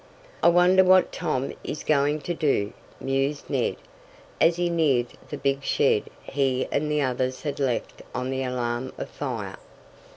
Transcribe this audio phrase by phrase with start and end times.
[0.41, 3.75] "I wonder what Tom is going to do?" mused Ned,
[4.41, 8.93] as he neared the big shed he and the others had left on the alarm
[8.97, 9.59] of fire.